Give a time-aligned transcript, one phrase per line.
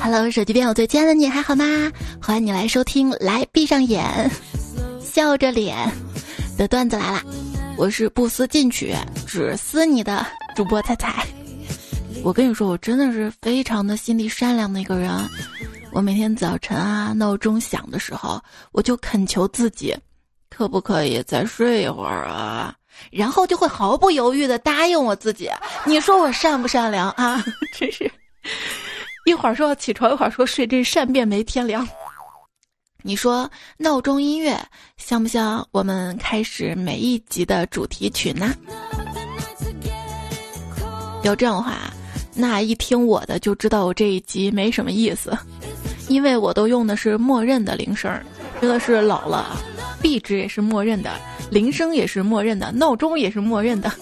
[0.00, 1.64] Hello，手机边我最亲爱的你还好吗？
[2.20, 4.28] 欢迎你来收听，来闭上眼，
[5.00, 5.76] 笑着脸
[6.58, 7.22] 的段子来啦！
[7.76, 8.92] 我是不思进取，
[9.24, 10.26] 只思你的
[10.56, 11.24] 主播彩彩。
[12.24, 15.12] 我跟你说，我真的是非常的心地善良的一个人。
[15.92, 19.96] 我每天早晨啊，闹钟响的时候，我就恳求自己，
[20.50, 22.74] 可不可以再睡一会儿啊？
[23.10, 25.50] 然后就会毫不犹豫的答应我自己。
[25.84, 27.42] 你说我善不善良啊？
[27.72, 28.10] 真是，
[29.24, 31.86] 一会儿说要起床，一会儿说睡，这善变没天良。
[33.02, 34.60] 你说闹钟音乐
[34.96, 38.52] 像不像我们开始每一集的主题曲呢？
[41.22, 41.92] 要这样的话，
[42.34, 45.36] 那一听我的就知道我这一集没什么意思，
[46.08, 48.12] 因为我都用的是默认的铃声，
[48.60, 49.56] 真的是老了，
[50.00, 51.10] 壁纸也是默认的，
[51.50, 53.92] 铃声也是默认的，闹钟也是默认的。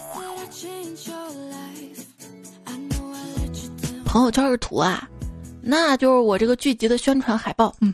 [4.04, 5.08] 朋友圈是图啊，
[5.60, 7.92] 那就是我这个剧集的宣传海报，嗯。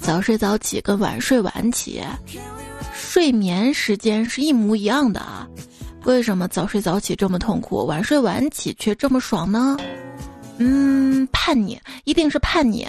[0.00, 2.02] 早睡早起跟晚睡晚起，
[2.92, 5.46] 睡眠时间是一模一样的啊，
[6.04, 9.76] 为什么早睡早起这么痛苦，晚睡晚起却这么爽呢？
[10.58, 12.86] 嗯，叛逆，一定是叛逆。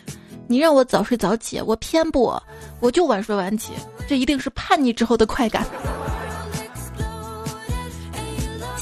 [0.47, 2.33] 你让我早睡早起，我偏不，
[2.80, 3.72] 我就晚睡晚起，
[4.08, 5.66] 这一定是叛逆之后的快感。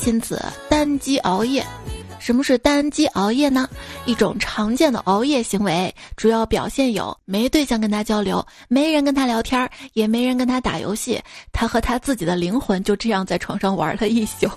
[0.06, 1.66] 因此，单机熬夜。
[2.20, 3.68] 什么是单机熬夜呢？
[4.06, 11.20] 一种常见的熬夜行为，主要表现有没对象跟他交流，没人跟他聊天，也没人跟他打游戏，
[11.52, 14.48] 他和他自己的灵魂就这样在床上玩了一宿，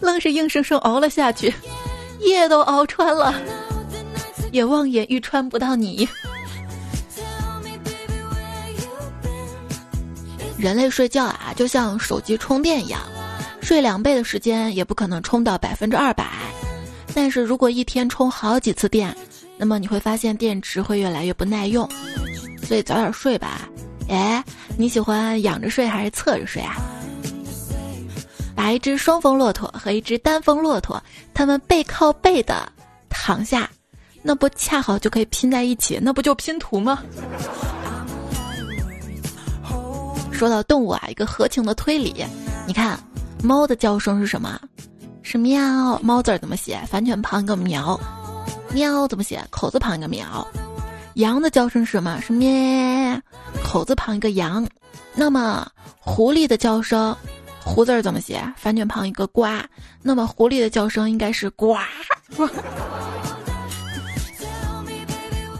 [0.00, 1.52] 愣是硬生生熬了下去，
[2.20, 3.34] 夜都熬穿了，
[4.52, 6.08] 也望眼欲穿不到你。
[10.58, 13.00] 人类睡觉啊，就像手机充电一样。
[13.62, 16.28] 睡两倍的时间也不可能充到百分之二百，
[17.14, 19.16] 但是如果一天充好几次电，
[19.56, 21.88] 那么你会发现电池会越来越不耐用，
[22.66, 23.68] 所以早点睡吧。
[24.08, 24.42] 哎，
[24.76, 26.76] 你喜欢仰着睡还是侧着睡啊？
[28.60, 32.70] 把一只双峰骆驼和一只单峰骆驼，它们背靠背的
[33.08, 33.70] 躺下，
[34.20, 35.98] 那不恰好就可以拼在一起？
[36.02, 37.02] 那不就拼图吗？
[40.30, 42.22] 说到动物啊，一个合情的推理，
[42.66, 43.00] 你看。
[43.42, 44.60] 猫的叫声是什么？
[45.22, 45.98] 是喵。
[46.02, 46.78] 猫字怎么写？
[46.86, 47.98] 反犬旁一个苗。
[48.74, 49.42] 喵怎么写？
[49.48, 50.46] 口字旁一个苗。
[51.14, 52.20] 羊的叫声是什么？
[52.20, 53.18] 是咩。
[53.64, 54.68] 口字旁一个羊。
[55.14, 55.66] 那么
[55.98, 57.16] 狐狸的叫声，
[57.70, 58.42] 胡字怎么写？
[58.56, 59.46] 反犬旁一个呱。
[60.02, 61.76] 那么狐狸的叫声应该是呱。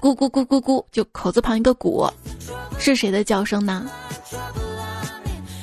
[0.01, 2.11] 咕咕咕咕咕，就口字旁一个鼓，
[2.79, 3.89] 是谁的叫声呢？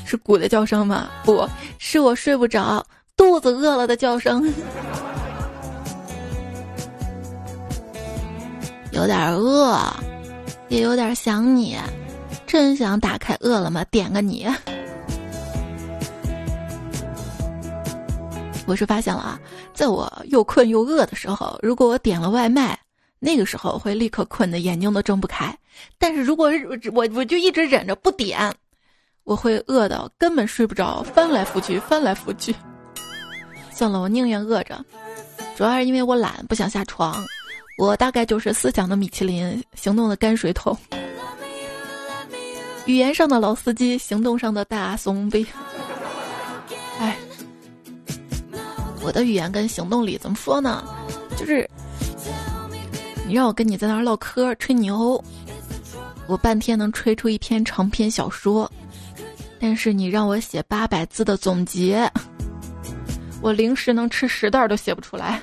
[0.06, 1.10] 是鼓的叫声吗？
[1.26, 1.48] 不
[1.80, 2.84] 是我睡不着，
[3.18, 4.52] 肚子饿了的叫声。
[8.92, 9.78] 有点饿，
[10.70, 11.78] 也有点想你，
[12.48, 14.48] 真想打开饿了么点个你。
[18.68, 19.40] 我是发现了啊，
[19.74, 22.78] 在我又困又饿的时候，如果我点了外卖，
[23.18, 25.58] 那个时候会立刻困的眼睛都睁不开。
[25.98, 26.52] 但是如果
[26.94, 28.54] 我我就一直忍着不点。
[29.24, 32.56] 我会饿到根本睡不着，翻来覆去，翻来覆去。
[33.70, 34.82] 算了，我宁愿饿着，
[35.58, 37.14] 主要是因为我懒，不想下床。
[37.78, 40.78] 我大概就是思想的米其林，行动的泔水桶。
[42.86, 45.46] 语言上的老司机，行动上的大怂逼。
[49.08, 50.84] 我的语言跟行动里怎么说呢？
[51.38, 51.66] 就是
[53.26, 55.24] 你让我跟你在那儿唠嗑吹牛，
[56.28, 58.70] 我半天能吹出一篇长篇小说。
[59.62, 62.12] 但是你让我写八百字的总结，
[63.42, 65.40] 我零食能吃十袋都写不出来。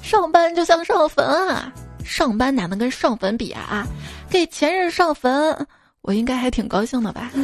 [0.00, 1.72] 上班就像上坟啊，
[2.04, 3.84] 上班哪能跟上坟比啊？
[4.30, 5.66] 给前任上坟，
[6.02, 7.28] 我应该还挺高兴的吧？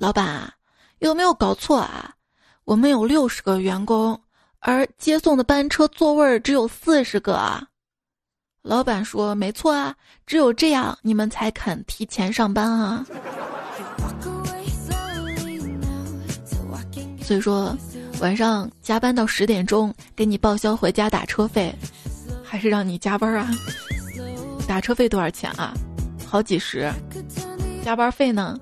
[0.00, 0.52] 老板，
[1.02, 2.14] 有没有搞错啊？
[2.62, 4.20] 我们有六十个员工，
[4.60, 7.66] 而接送的班车座位只有四十个啊。
[8.62, 9.96] 老板说：“没错啊，
[10.26, 13.04] 只有这样你们才肯提前上班啊。”
[17.20, 17.76] 所以说，
[18.20, 21.74] 晚上加班到十点钟给你报销回家打车费，
[22.44, 23.50] 还是让你加班啊？
[24.68, 25.74] 打车费多少钱啊？
[26.24, 26.88] 好几十，
[27.84, 28.56] 加班费呢？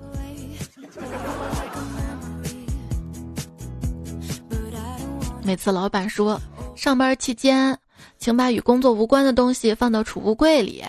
[5.43, 6.39] 每次老板说
[6.75, 7.77] 上班期间。
[8.17, 10.83] 请把与工作无关的东西放到储物柜里。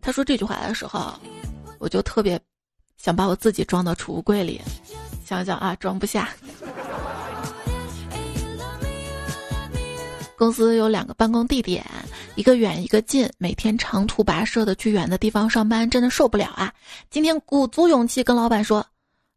[0.00, 1.12] 他说这句话的时候，
[1.78, 2.40] 我就特别
[2.96, 4.60] 想把我自己装到储物柜里，
[5.24, 6.28] 想想啊，装不下。
[10.36, 11.84] 公司有两个办公地点，
[12.36, 16.72] 一个远一个近，每天长途跋涉的去远的地方上班，真的受不了啊！
[17.10, 18.84] 今天鼓足勇气跟老板说：“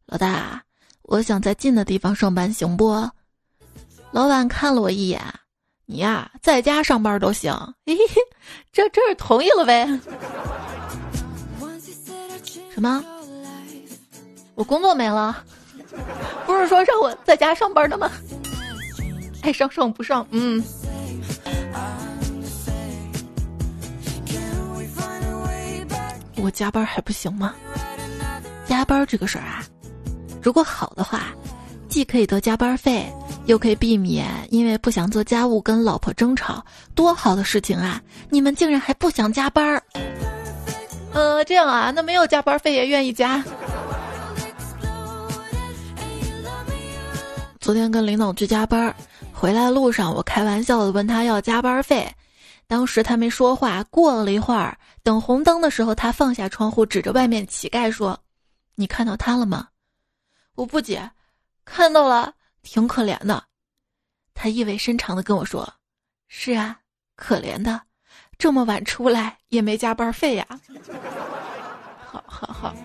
[0.06, 0.64] 老大，
[1.04, 3.10] 我想在近的地方上班，行不？”
[4.12, 5.22] 老板看了我一眼
[5.88, 7.54] ：“你呀，在家上班都行。”
[7.88, 8.22] 嘿嘿，
[8.72, 9.88] 这这是同意了呗？
[12.74, 13.04] 什么？
[14.56, 15.44] 我工作没了？
[16.46, 18.12] 不是说让我在家上班的吗？
[19.44, 20.62] 爱上上不上，嗯。
[26.38, 27.56] 我加班还不行吗？
[28.66, 29.64] 加班这个事儿啊，
[30.42, 31.28] 如果好的话，
[31.88, 33.12] 既可以得加班费，
[33.46, 36.64] 又可以避免因为不想做家务跟老婆争吵，
[36.96, 38.02] 多好的事情啊！
[38.30, 39.84] 你们竟然还不想加班儿？
[41.14, 43.44] 呃，这样啊，那没有加班费也愿意加。
[47.60, 48.96] 昨天跟领导去加班，
[49.34, 52.10] 回来路上我开玩笑的问他要加班费。
[52.68, 58.18] 当时他没说话，过了一会儿，等红灯的时候，他放下窗户，指着外面乞丐说
[58.76, 59.68] ：“你看到他了吗？”
[60.56, 61.12] 我不解，
[61.66, 63.44] 看到了，挺可怜的。
[64.34, 65.68] 他意味深长的跟我说
[66.28, 66.80] ：“是啊，
[67.16, 67.81] 可怜的，
[68.38, 70.48] 这么晚出来也没加班费呀。
[72.08, 72.75] ”好好好，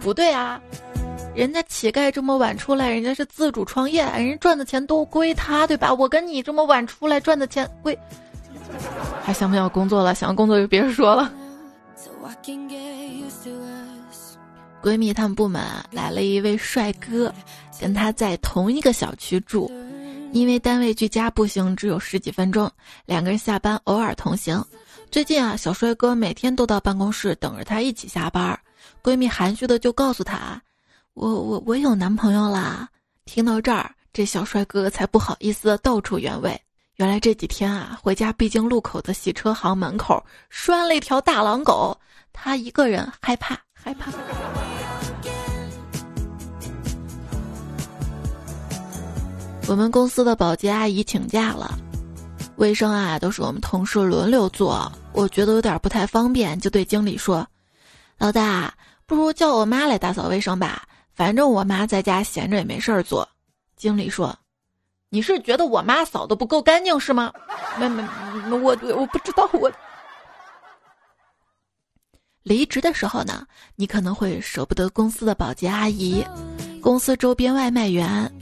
[0.00, 0.60] 不对啊，
[1.34, 5.92] 人家乞丐这么晚出来，人家是自主创业，人家赚的钱都归他，对吧？
[5.92, 7.98] 我跟你这么晚出来赚的钱归。
[9.22, 10.14] 还想不想工作了？
[10.14, 11.32] 想要工作就别说了。
[14.82, 17.32] 闺蜜她们部门来了一位帅哥，
[17.80, 19.72] 跟他在同一个小区住，
[20.32, 22.70] 因为单位距家步行只有十几分钟，
[23.06, 24.62] 两个人下班偶尔同行。
[25.10, 28.58] 最近啊，小帅哥每天都到办公室等着她一起下班。
[29.02, 30.60] 闺蜜含蓄的就告诉他
[31.14, 32.86] ：“我我我有男朋友啦。”
[33.24, 36.60] 听到这儿，这小帅哥才不好意思道出原委。
[36.96, 41.98] 原来这几天啊，回家必经路口的洗车行门口拴了一条大狼狗，
[42.30, 44.12] 他一个人害怕害怕。
[49.68, 51.78] 我们公司的保洁阿姨请假了，
[52.56, 57.46] 卫生啊都是我们同事轮流做，我觉得有点不太方便，就对经理说
[58.18, 58.74] ：“老大，
[59.06, 60.82] 不如叫我妈来打扫卫生吧，
[61.14, 63.28] 反正我妈在家闲着也没事儿做。”
[63.76, 64.36] 经理说。
[65.12, 67.32] 你是觉得我妈扫的不够干净是吗？
[67.80, 68.00] 没没，
[68.48, 69.50] 我我不知道。
[69.54, 69.68] 我
[72.44, 76.24] 离职的时候呢，你可能会舍不得公司的保洁阿姨、
[76.80, 78.32] 公司周边外卖员、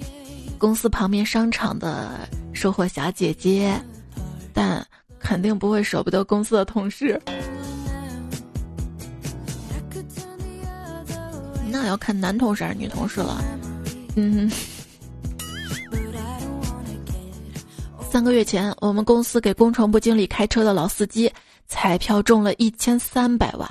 [0.58, 3.80] 公司旁边商场的售货小姐姐，
[4.52, 4.84] 但
[5.18, 7.20] 肯定不会舍不得公司的同事。
[11.70, 13.40] 那要看男同事还是女同事了。
[14.16, 14.50] 嗯。
[18.10, 21.30] 三个月前，我们公司给工程部经理开车的老司机
[21.68, 23.70] 彩票中了一千三百万，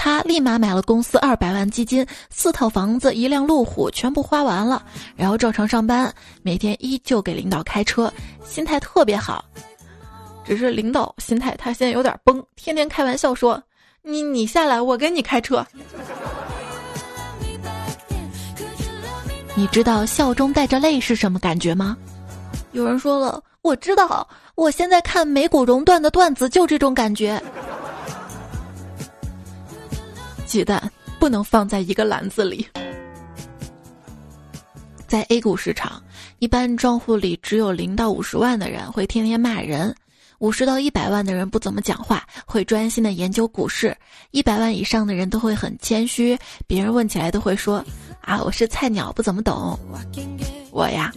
[0.00, 4.80] 他立马买了公司二百万基金、四套房子、一辆路虎，全部花完了，
[5.16, 8.10] 然后照常上班，每天依旧给领导开车，
[8.46, 9.44] 心态特别好。
[10.44, 13.60] 只是领导心态他现在有点崩，天天开玩笑说
[14.00, 15.66] ：“你你下来，我给你开车。”
[19.56, 21.96] 你知道笑中带着泪是什么感觉吗？
[22.70, 23.42] 有人说了。
[23.62, 27.42] 我知道，我现在看美股熔断的段子就这种感觉。
[30.48, 30.90] 鸡蛋
[31.20, 32.66] 不能放在一个篮子里。
[35.06, 36.02] 在 A 股市场，
[36.38, 39.94] 一般账户里只有零到五十万的人会天天骂人，
[40.38, 43.96] 五十到一百万的人不怎么讲话，会专心的研究股市，
[44.30, 46.36] 一百万以上的人都会很谦虚，
[46.66, 47.84] 别人问起来都会说
[48.20, 49.78] ：“啊，我是菜鸟，不怎么懂。”
[50.72, 51.12] 我呀。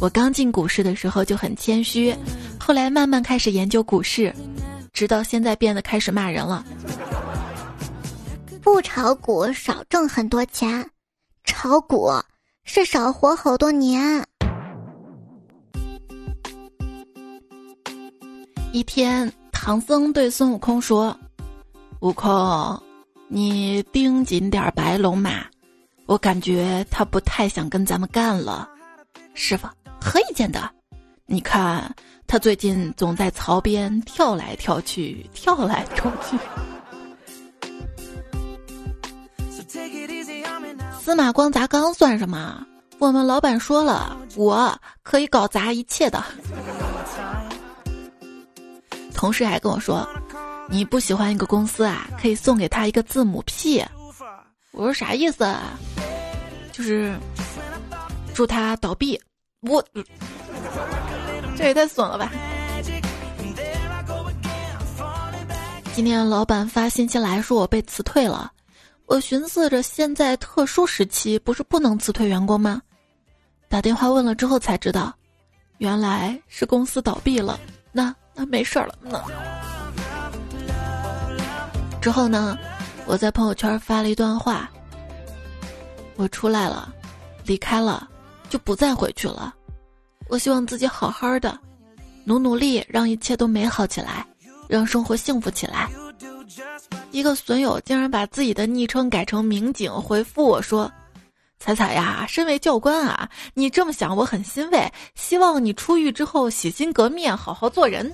[0.00, 2.14] 我刚进股市的时候就很谦虚，
[2.58, 4.34] 后来慢慢开始研究股市，
[4.92, 6.64] 直到现在变得开始骂人了。
[8.64, 10.88] 不炒股少挣很多钱，
[11.44, 12.10] 炒股
[12.64, 14.26] 是少活好多年。
[18.72, 21.14] 一天，唐僧对孙悟空说
[22.00, 22.82] ：“悟空，
[23.28, 25.44] 你盯紧点白龙马，
[26.06, 28.66] 我感觉他不太想跟咱们干了。”
[29.34, 29.68] 师傅。
[30.00, 30.70] 何以见得，
[31.26, 31.94] 你看
[32.26, 36.38] 他最近总在槽边跳来跳去，跳来跳去。
[41.04, 42.66] 司马光砸缸算什么？
[42.98, 46.24] 我们老板说了，我可以搞砸一切的。
[49.12, 50.08] 同事还跟我说，
[50.66, 53.84] 你不喜欢一个公司啊，可以送给他一个字母 P。
[54.72, 55.78] 我说啥意思啊？
[56.72, 57.14] 就是
[58.32, 59.20] 祝他倒闭。
[59.60, 59.84] 我
[61.54, 62.32] 这也太损了吧！
[65.94, 68.50] 今天老板发信息来说我被辞退了，
[69.06, 72.80] 我寻思着现在特殊时期不是不能辞退员工吗？
[73.68, 75.14] 打电话问了之后才知道，
[75.78, 77.58] 原来是公司倒闭了。
[77.92, 78.98] 那那没事儿了。
[79.02, 79.22] 那
[82.00, 82.56] 之后呢？
[83.06, 84.70] 我在朋友圈发了一段话：
[86.16, 86.90] 我出来了，
[87.44, 88.08] 离开了，
[88.48, 89.54] 就不再回去了。
[90.28, 91.58] 我希望自己好好的，
[92.24, 94.26] 努努力，让一切都美好起来。
[94.66, 95.90] 让生活幸福起来。
[97.10, 100.90] 一个损友竟然把自己的昵称改成民警，回复我说
[101.58, 104.92] ：“彩彩呀，身为教官啊，你这么想我很欣慰。
[105.14, 108.12] 希望你出狱之后洗心革面，好好做人。”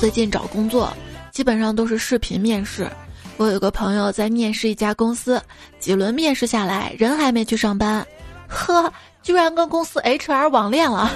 [0.00, 0.92] 最近找工作
[1.30, 2.90] 基本上都是视频面试。
[3.36, 5.40] 我有个朋友在面试一家公司，
[5.78, 8.06] 几轮面试下来，人还没去上班，
[8.48, 8.92] 呵，
[9.22, 11.10] 居然跟公司 HR 网恋了。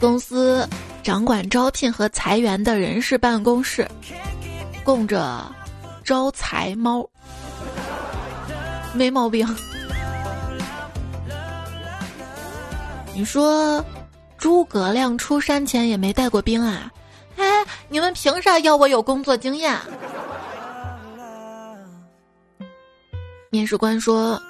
[0.00, 0.68] 公司
[1.02, 3.86] 掌管招聘和裁员的人事办公室，
[4.84, 5.44] 供着
[6.04, 7.04] 招财猫，
[8.94, 9.46] 没毛病。
[13.12, 13.84] 你说
[14.36, 16.92] 诸葛亮出山前也没带过兵啊？
[17.36, 17.44] 哎，
[17.88, 19.76] 你们凭啥要我有工作经验？
[23.50, 24.40] 面试官说，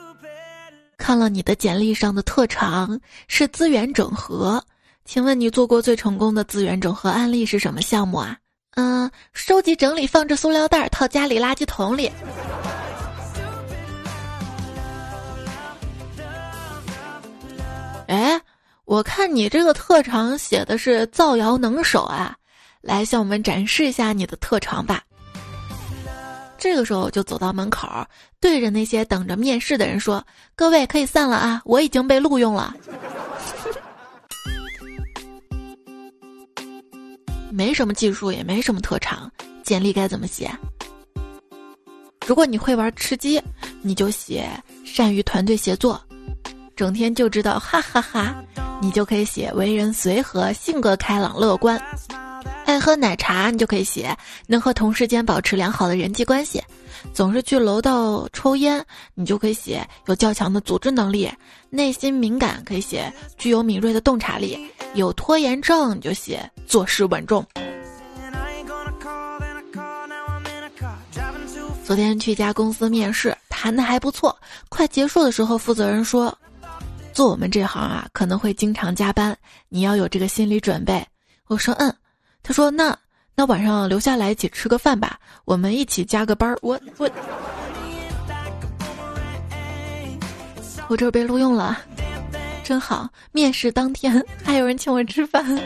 [0.99, 4.63] 看了你的简历上的特长是资源整合。
[5.09, 8.37] 请问你做过最成功的资源整合案例是什么项目啊？
[8.75, 12.13] 嗯，收集整理放置塑料袋套家里垃圾桶里。
[18.07, 18.39] 哎，
[18.85, 22.37] 我看你这个特长写的是造谣能手啊，
[22.83, 25.03] 来向我们展示一下你的特长吧。
[26.59, 27.89] 这个时候就走到门口，
[28.41, 30.23] 对着那些等着面试的人说
[30.55, 32.75] ：“各位可以散了啊，我已经被录用了。”
[37.59, 39.29] 没什么技术，也没什么特长，
[39.65, 40.49] 简历该怎么写？
[42.25, 43.43] 如果你会玩吃鸡，
[43.83, 44.49] 你就写
[44.85, 46.01] 善于团队协作，
[46.77, 48.33] 整天就知道哈哈哈，
[48.81, 51.77] 你就可以写为人随和，性格开朗乐观。
[52.65, 56.63] 爱喝奶茶，你就可以写能和同事间保持良好的人际关系。
[57.13, 58.85] 总是去楼道抽烟，
[59.15, 61.29] 你就可以写有较强的组织能力；
[61.69, 64.57] 内心敏感可以写具有敏锐的洞察力；
[64.95, 67.45] 有拖延症你就写做事稳重。
[71.85, 74.39] 昨天去一家公司面试，谈的还不错。
[74.69, 76.37] 快结束的时候，负责人说
[77.13, 79.37] ：“做我们这行啊，可能会经常加班，
[79.69, 81.05] 你要有这个心理准备。”
[81.49, 81.93] 我说：“嗯。”
[82.45, 82.97] 他说：“那。”
[83.39, 86.59] 那晚上留下来一起吃个饭吧，我们一起加个班儿。
[86.61, 87.09] 我我
[90.89, 91.79] 我这被录用了，
[92.65, 93.09] 真好。
[93.31, 95.57] 面试当天还有人请我吃饭。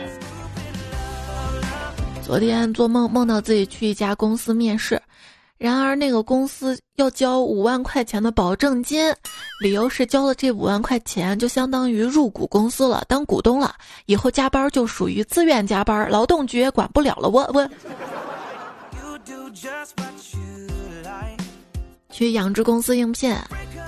[2.21, 5.01] 昨天做梦梦到自己去一家公司面试。
[5.63, 9.09] 然而，那个公司要交五万块钱的保证金，
[9.61, 13.73] 理由是交了这五万块钱就相当于入股公司了，当股东了，
[14.05, 17.29] 以后加班就属于自愿加班，劳动局也管不了了。
[17.29, 17.65] 我我。
[22.11, 23.33] 去养殖公司应聘，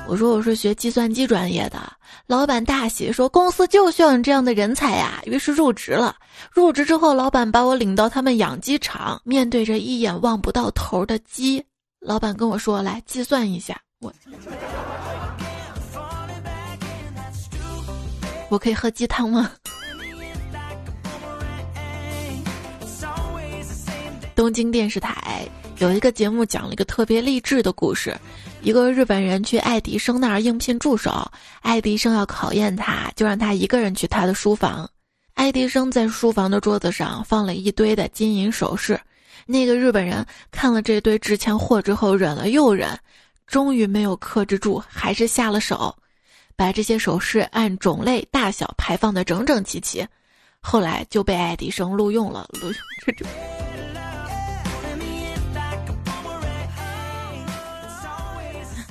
[0.07, 1.79] 我说我是学计算机专业的，
[2.27, 6.15] 老板大喜说公司就需要你这样的人才呀，于是入职了。
[6.51, 11.63] 入职之后，老板把我领到他们养鸡场，面对着一眼望不到头的鸡。
[11.99, 14.13] 老板跟我说：“来计算一下，我
[18.49, 19.51] 我可以喝鸡汤吗？”
[24.35, 25.47] 东京电视台
[25.79, 28.15] 有一个节目讲了一个特别励志的故事：
[28.65, 31.31] 一个日本人去爱迪生那儿应聘助手，
[31.61, 34.89] 爱迪生要考验他，就让他一个人去他的书房。
[35.35, 38.99] 爱迪生在书房的桌子上放了一堆的金银首饰。
[39.45, 42.97] 那个日本人看了这堆值钱货之后，忍了又忍，
[43.45, 45.95] 终于没有克制住，还是下了手，
[46.55, 50.03] 把这些首饰按种类、大小排放的整整齐齐。
[50.59, 52.49] 后来就被爱迪生录用了。
[52.53, 53.27] 录用这种。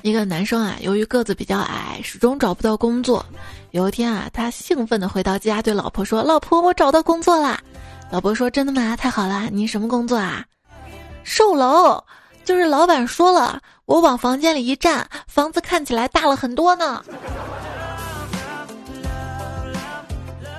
[0.04, 3.24] 一个男生啊，由于个子比较矮，始终找不到工作。
[3.70, 7.58] 有一天啊，他兴奋地回到家，对老婆说：“老婆，我找到工作啦！”
[8.12, 8.94] 老婆说：“真的吗？
[8.94, 9.48] 太好了！
[9.50, 10.44] 你什么工作啊？
[11.22, 12.04] 售楼，
[12.44, 17.02] 就是老板说了，我往房间里一站，房子看起来大了很多呢。”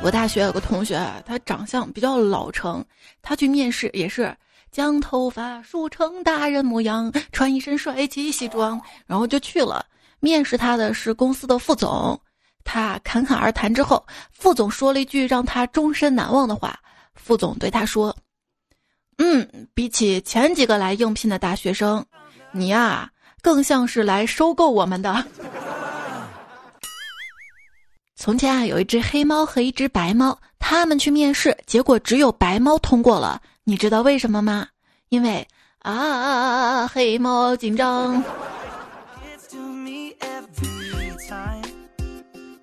[0.02, 2.84] 我大学有个同学，他长相比较老成，
[3.22, 4.36] 他去面试也是
[4.76, 9.86] 将头发梳成大人模样，穿一身帅气西装，然后就去了。
[10.20, 12.20] 面试他的是公司的副总，
[12.66, 16.78] 他侃侃而谈之后，副总说了一句让他终身难忘的话。
[17.14, 18.14] 副总对他说
[19.18, 22.06] ：“嗯，比起前几个来应聘的大学生，
[22.52, 23.10] 你呀
[23.42, 25.26] 更像是来收购我们的。”
[28.18, 33.42] 从前啊，有一只黑猫和一只白猫，他们去面试，结果只有白猫通过了。
[33.68, 34.68] 你知道为什么吗？
[35.10, 35.46] 因为
[35.80, 38.24] 啊，黑猫警长。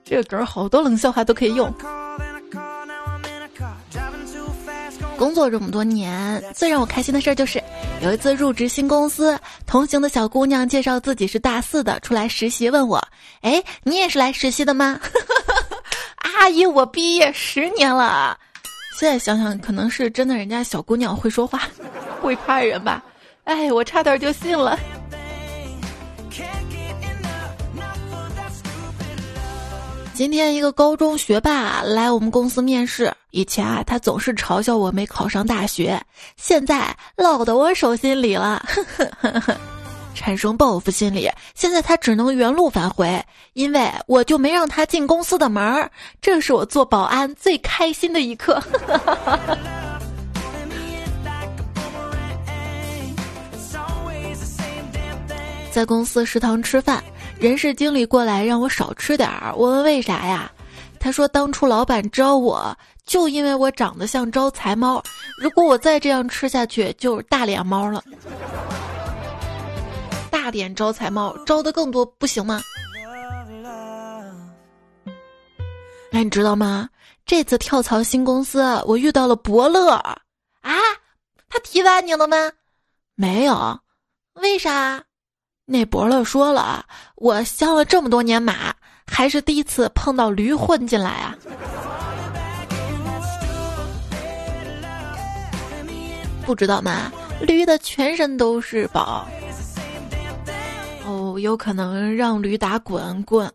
[0.05, 1.75] 这个梗好多冷笑话都可以用。
[5.19, 7.61] 工作这么多年，最让我开心的事儿就是，
[8.01, 13.05] 有一次入职新公司，同行的小姑娘介绍自己是大四的，出来实习，问我
[13.43, 15.01] ：“哎，你也是来实习的吗？”
[16.39, 18.39] 阿姨，我毕业十年了。
[19.03, 21.63] 现在想想，可能是真的，人家小姑娘会说话，
[22.21, 23.03] 会夸人吧？
[23.43, 24.79] 哎，我差点就信了。
[30.15, 33.13] 今天一个高中学霸来我们公司面试。
[33.33, 36.01] 以前啊，他总是嘲笑我没考上大学，
[36.37, 38.65] 现在落到我手心里了，
[40.15, 41.31] 产生报复心理。
[41.55, 45.91] 现在他只能原路返回，因为我就没让他进公司的门儿。
[46.21, 48.63] 这是我做保安最开心的一刻。
[55.71, 57.03] 在公司食堂吃饭。
[57.39, 60.49] 人事经理过来让我少吃点儿，我问为啥呀？
[61.01, 62.73] 他说当初老板招我
[63.05, 65.03] 就因为我长得像招财猫，
[65.39, 68.05] 如果我再这样吃下去就是大脸猫了。
[70.43, 72.61] 大点招财猫，招的更多不行吗？
[76.11, 76.89] 哎，你知道吗？
[77.25, 80.19] 这次跳槽新公司，我遇到了伯乐啊！
[81.49, 82.51] 他提拔你了吗？
[83.15, 83.79] 没有，
[84.33, 85.01] 为啥？
[85.65, 88.75] 那伯乐说了，我相了这么多年马，
[89.07, 91.37] 还是第一次碰到驴混进来啊！
[96.45, 97.13] 不知道吗？
[97.43, 99.25] 驴的全身都是宝。
[101.33, 103.51] 哦，有可能让驴打滚滚。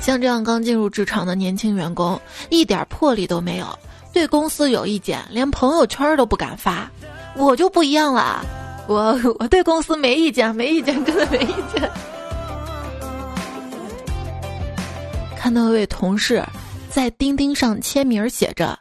[0.00, 3.66] 像这样刚进入职场的年轻员工，一点魄力都没有。
[4.12, 6.90] 对公司有意见，连朋友圈都不敢发，
[7.36, 8.44] 我就不一样了，
[8.88, 11.90] 我我对公司没意见，没意见，真的没意见。
[15.38, 16.44] 看到一位同事
[16.90, 18.78] 在钉钉上签名，写着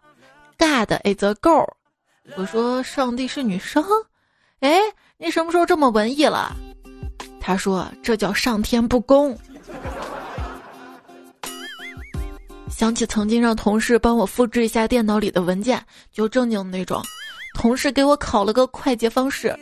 [0.57, 1.67] “God is a girl”，
[2.37, 3.83] 我说上帝是女生，
[4.59, 4.79] 哎，
[5.17, 6.55] 你什么时候这么文艺了？
[7.39, 9.37] 他说这叫上天不公。
[12.69, 17.01] 想起曾经让同事帮我复制一下电脑里的文件，就正经那种。
[17.53, 19.55] 同事给我考了个快捷方式，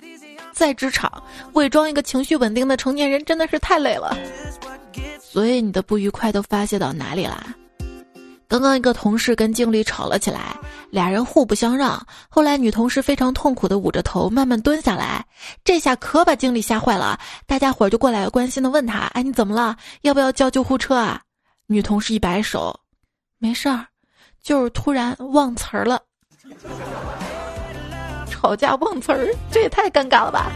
[0.52, 1.12] 在职场
[1.54, 4.16] 伪装一个情绪稳定的成年人真的是太累了。
[5.20, 7.56] 所以你的不愉快都发泄到哪里啦？
[8.50, 10.58] 刚刚一个同事跟经理吵了起来，
[10.90, 12.04] 俩人互不相让。
[12.30, 15.24] 后来女同事非常痛苦的捂着头，慢慢蹲下来。
[15.64, 19.78] 这下可把经理吓坏了，大家伙儿就过来关心的问他：“哎，你怎么了？
[20.02, 21.22] 要不要叫救护车啊？”
[21.70, 22.78] 女同事一摆手。
[23.38, 23.86] 没事儿，
[24.42, 26.02] 就是突然忘词儿了。
[28.28, 30.52] 吵架忘词儿，这也太尴尬了吧！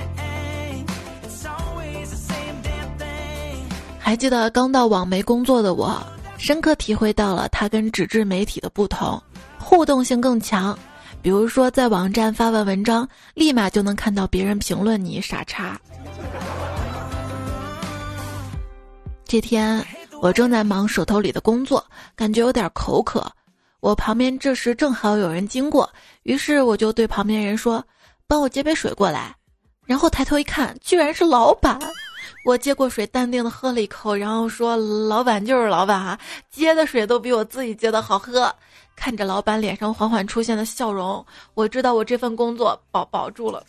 [3.99, 6.01] 还记得刚到网媒工作的我，
[6.43, 9.17] 深刻体会到了它跟纸质媒体的不同，
[9.57, 10.77] 互动性更强。
[11.21, 15.79] 比如说，在网站发完文章，立马就能看到别人评论你傻叉。
[19.23, 19.81] 这天。
[20.19, 23.25] 我正在忙手头里的工作，感觉有点口渴。
[23.79, 25.89] 我旁边这时正好有人经过，
[26.23, 27.81] 于是我就对旁边人说
[28.27, 29.33] ：“帮我接杯水过来。”
[29.85, 31.79] 然后抬头一看，居然是老板。
[32.43, 34.75] 我接过水，淡定的喝了一口，然后说
[35.07, 36.19] ：“老板就是老板啊，
[36.51, 38.53] 接的水都比我自己接的好喝。”
[38.95, 41.25] 看着老板脸上缓缓出现的笑容，
[41.55, 43.63] 我知道我这份工作保保住了。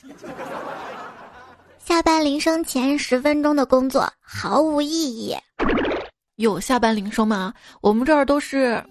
[1.79, 5.35] 下班铃声前十分钟的工作毫无意义。
[6.37, 7.55] 有下班铃声吗？
[7.81, 8.83] 我们这儿都是，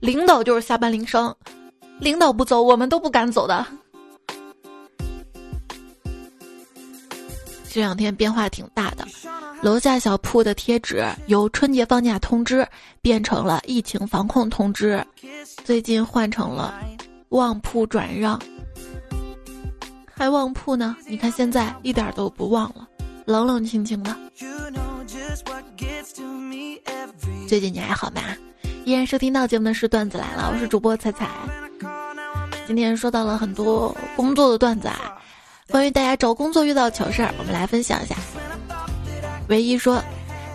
[0.00, 1.34] 领导就是下班铃声，
[2.00, 3.64] 领导不走，我们都不敢走的。
[7.76, 9.06] 这两天变化挺大的，
[9.60, 12.66] 楼下小铺的贴纸由春节放假通知
[13.02, 15.06] 变成了疫情防控通知，
[15.62, 16.72] 最近换成了
[17.28, 18.40] 旺铺转让，
[20.10, 20.96] 还旺铺呢？
[21.06, 22.88] 你看现在一点都不旺了。
[23.26, 24.16] 冷冷清清的。
[27.46, 28.22] 最近你还好吗？
[28.86, 31.28] 依然收听到节目的是段子来了，我是主播彩彩。
[32.66, 35.12] 今天说到了很多工作的段子啊，
[35.70, 38.14] 关于大家找工作遇到糗事儿，我们来分享一下。
[39.48, 40.02] 唯一说，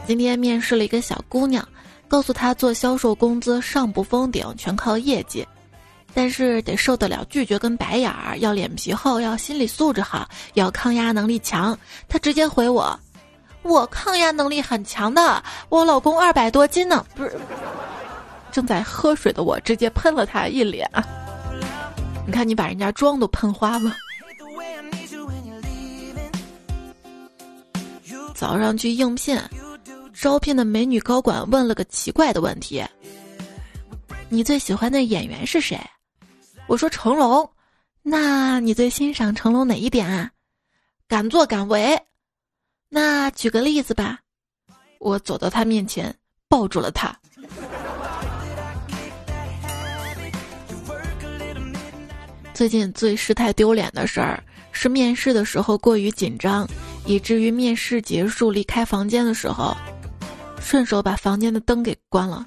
[0.08, 1.68] 今天面试了一个小姑娘，
[2.08, 5.48] 告诉她做销售工资上不封顶，全靠业绩，
[6.14, 11.78] 但是得受得了拒绝跟白眼儿，要脸皮厚，要心理素质好，要抗压能力强。
[12.08, 12.98] 她直接回我
[13.64, 17.38] ：“我抗压能力很强的，我老公二百多斤呢。”不是，
[18.52, 20.90] 正在喝水的我直接喷了他一脸。
[22.26, 23.94] 你看，你把人家妆都喷花了。
[28.42, 29.40] 早上去应聘，
[30.12, 32.84] 招聘的美女高管问了个奇怪的问题
[34.30, 35.80] ：“你最喜欢的演员是谁？”
[36.66, 37.48] 我说成龙。
[38.02, 40.32] 那你最欣赏成龙哪一点啊？
[41.08, 41.96] 敢作敢为。
[42.90, 44.18] 那举个例子吧。
[45.00, 46.12] 我走到他面前，
[46.50, 47.16] 抱住了他。
[52.56, 56.68] 最近最失态丢脸的事儿是面试的时候过于紧张，
[57.06, 59.76] 以至于面试结束离开房间的时候，
[60.62, 62.46] 顺手把房间的灯给关了。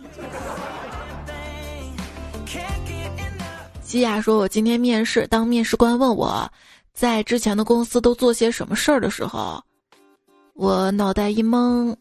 [3.83, 6.51] 基亚说：“我今天面试，当面试官问我
[6.93, 9.63] 在之前的公司都做些什么事儿的时候，
[10.55, 11.95] 我脑袋一懵，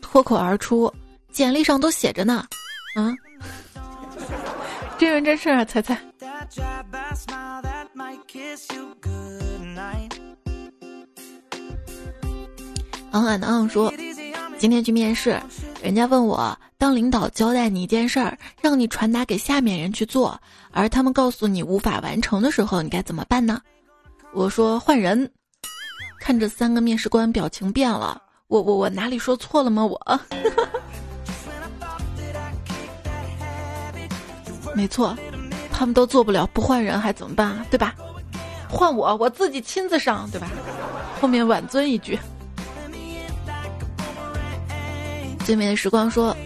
[0.00, 0.92] 脱口而出：
[1.32, 2.44] 简历上都写着呢。
[2.94, 3.16] 嗯，
[4.98, 5.98] 真人真事啊，猜猜。”
[13.12, 13.92] 昂俺的昂说
[14.58, 15.38] ：“今天去面试，
[15.82, 23.60] 人家问我，当领导交代你一件事儿，让你传达给下面人去做，而他们告诉你无法完成的时候，你该怎么办呢？”
[24.32, 25.30] 我说：“换人。”
[26.18, 29.84] 看着三个面试官表情变了，我我我哪里说错了吗？
[29.84, 30.20] 我，
[34.74, 35.14] 没错。
[35.70, 37.66] 他们都做不了，不换人还怎么办啊？
[37.70, 37.94] 对吧？
[38.70, 40.48] 换我，我自己亲自上，对吧？
[41.20, 42.18] 后面挽尊一句。
[45.44, 46.36] 最美的时光说，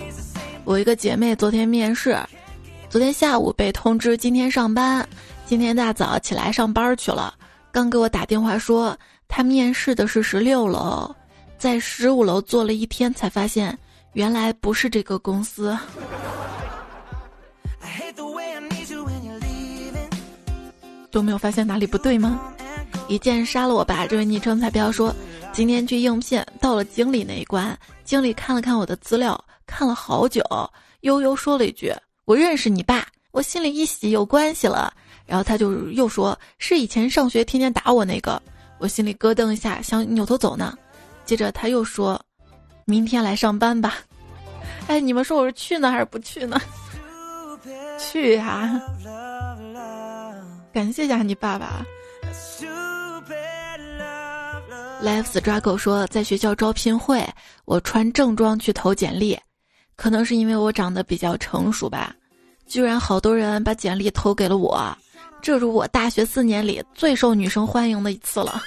[0.64, 2.18] 我一个姐妹昨天面试，
[2.88, 5.06] 昨天下午被通知今天上班，
[5.44, 7.34] 今天大早起来上班去了。
[7.70, 8.96] 刚给我打电话说，
[9.28, 11.14] 她面试的是十六楼，
[11.58, 13.76] 在十五楼坐了一天，才发现
[14.14, 15.76] 原来不是这个公司。
[21.10, 22.40] 都没有发现哪里不对吗？
[23.08, 24.06] 一剑杀了我吧！
[24.06, 25.14] 这位昵称彩票说，
[25.56, 30.44] 今天去应聘，到了经理那一关，经理看了看我的资料，看了好久，
[31.00, 31.90] 悠悠说了一句
[32.26, 34.92] ：“我认识你爸。”我心里一喜，有关系了。
[35.24, 38.40] 然后他就又说：“是以前上学天天打我那个。”
[38.76, 40.76] 我心里咯噔一下，想扭头走呢。
[41.24, 42.20] 接着他又说
[42.84, 43.94] ：“明天来上班吧。
[44.88, 46.60] ”哎，你们说我是去呢还是不去呢？
[47.98, 48.78] 去呀！
[50.70, 51.82] 感谢一下你爸爸。
[55.02, 57.24] Life Struggle 说，在学校招聘会，
[57.64, 59.38] 我穿正装去投简历，
[59.94, 62.14] 可能是因为我长得比较成熟吧，
[62.66, 64.96] 居然好多人把简历投给了我，
[65.42, 68.62] 这是我大学四年里最受女生欢迎的一次了。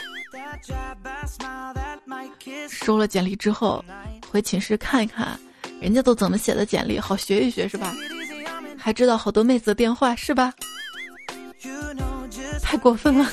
[2.70, 3.84] 收了简历之后，
[4.30, 5.40] 回寝室看一看，
[5.82, 7.94] 人家都怎么写的简历，好学一学是吧？
[8.78, 10.54] 还知道好多妹子的电话是吧？
[12.62, 13.28] 太过分了！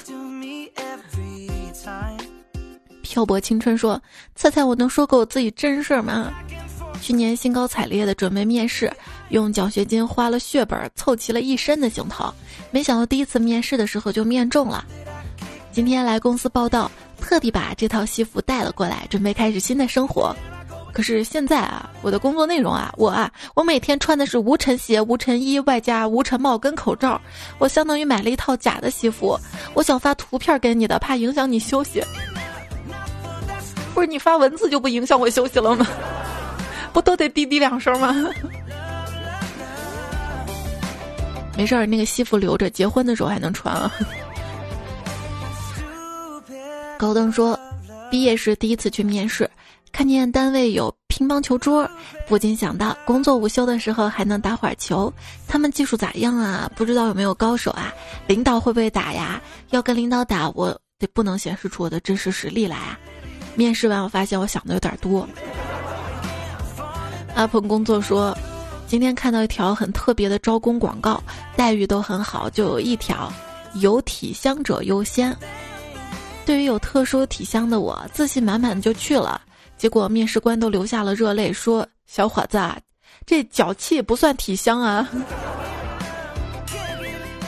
[3.07, 4.01] 漂泊青春说
[4.35, 6.31] ：“猜猜我能说个我自己真事儿吗？
[7.01, 8.92] 去年兴高采烈的准备面试，
[9.29, 12.33] 用奖学金花了血本凑齐了一身的行头，
[12.71, 14.85] 没想到第一次面试的时候就面中了。
[15.73, 16.90] 今天来公司报道，
[17.21, 20.35] 特地把这套西服带了过来，准备开始新的生活。”
[20.92, 27.21] 可是现在啊，我的工作内容啊，我啊，我每天穿的是无尘鞋、无尘衣，外加无尘帽跟口罩，
[27.59, 29.38] 我相当于买了一套假的西服。
[29.75, 32.03] 我想发图片给你的，怕影响你休息。
[33.96, 35.87] 不是你发文字就不影响我休息了吗？
[36.92, 38.14] 不都得滴滴两声吗？
[41.56, 43.90] 没事儿，那个西服留着，结婚的时候还能穿啊。
[46.98, 47.59] 高登说，
[48.11, 49.50] 毕业时第一次去面试。
[49.92, 51.90] 看见单位有乒乓球桌，
[52.28, 55.11] 不禁想到工作午休的时候还能打会儿球，
[55.48, 56.70] 他们技术咋样啊？
[56.76, 57.94] 不知道有没有高手啊？
[58.26, 59.40] 领导会不会打呀？
[59.70, 62.98] 要跟领导打，我得不能显示出我的真实实力来啊！
[63.57, 65.27] 面试完，我发现我想的有点多。
[67.35, 68.37] 阿鹏工作说，
[68.87, 71.23] 今天看到一条很特别的招工广告，
[71.57, 73.33] 待遇都很好，就有一条，
[73.75, 75.37] 有体香者优先。
[76.45, 79.40] 对于有特殊体香的我，自信满满的就去了。
[79.77, 82.59] 结果面试官都流下了热泪，说：“小伙子，
[83.27, 85.09] 这脚气不算体香啊。”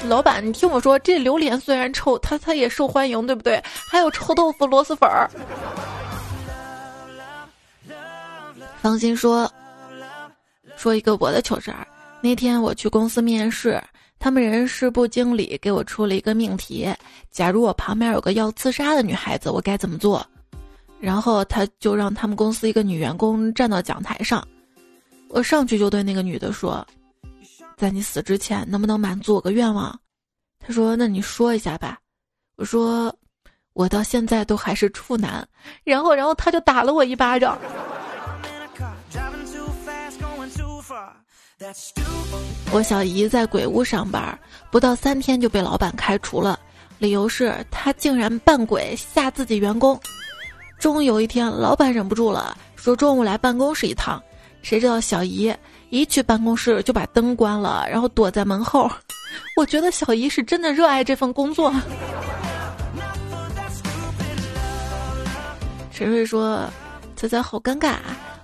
[0.06, 3.62] 老板，你听我说，这榴莲虽然臭，它它也受欢迎，对不对？
[3.90, 5.28] 还有臭豆腐、螺蛳粉儿。
[8.80, 9.50] 放心说，
[10.76, 11.86] 说一个我的糗事儿。
[12.20, 13.82] 那天我去公司面试，
[14.18, 16.88] 他们人事部经理给我出了一个命题：
[17.30, 20.24] 假如我旁边有个要自杀的女孩子，我该怎么做？
[21.00, 24.46] 然后他就让他们公司一个女员工站到讲台上，
[25.28, 26.86] 我上去就对那个女的说。
[27.76, 29.96] 在你死之前，能不能满足我个愿望？
[30.58, 31.96] 他说：“那你说一下吧。”
[32.58, 33.14] 我说
[33.74, 35.46] ：“我到现在都还是处男。”
[35.84, 37.56] 然后，然后他就打了我一巴掌。
[42.70, 44.38] 我小姨在鬼屋上班，
[44.70, 46.56] 不到三天就被老板开除了，
[46.98, 49.98] 理由是她竟然扮鬼吓自己员工。
[50.78, 54.22] 终于有一天，老板忍不住了，说中午来办公室一趟。
[54.62, 55.52] 谁知道小姨？
[55.90, 58.88] 一去办公室就把灯关了，然后躲在门后。
[59.56, 61.74] 我觉得小姨是真的热爱这份工作。
[65.90, 66.62] 陈瑞说
[67.16, 67.96] ：“仔仔好尴尬，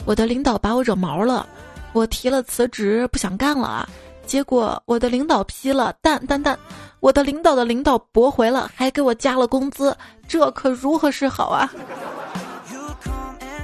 [0.04, 1.46] 我的领导把我惹毛了，
[1.94, 3.88] 我提了辞职不想干了啊，
[4.26, 6.58] 结果我的领导批了，但但但，
[7.00, 9.96] 我的领导的领导驳回了，还给我加了工资，
[10.28, 11.72] 这可如何是好啊？”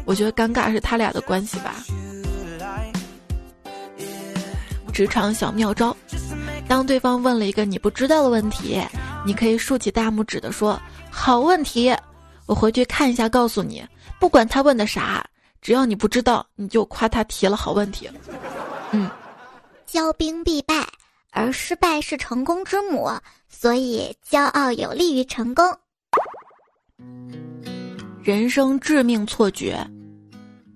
[0.07, 1.75] 我觉得尴尬是他俩的关系吧。
[4.93, 5.97] 职场小妙招：
[6.69, 8.81] 当对方问了一个你不知道的问题，
[9.27, 11.93] 你可以竖起大拇指的说“好问题”，
[12.47, 13.85] 我回去看一下，告诉你，
[14.19, 15.25] 不管他问的啥，
[15.61, 18.09] 只要你不知道，你就夸他提了好问题。
[18.93, 19.11] 嗯，
[19.89, 20.87] 骄兵必败，
[21.31, 23.11] 而失败是成功之母，
[23.49, 25.65] 所以骄傲有利于成功。
[28.23, 29.87] 人生致命错觉，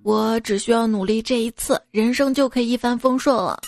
[0.03, 3.59] 我只需要努力这一次，人生就可以一帆风顺了。